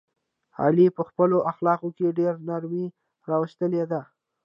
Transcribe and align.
علي 0.61 0.87
په 0.97 1.01
خپلو 1.09 1.37
اخلاقو 1.51 1.89
کې 1.97 2.15
ډېره 2.17 2.39
نرمي 2.49 2.85
راوستلې 3.29 3.83
ده. 3.91 4.01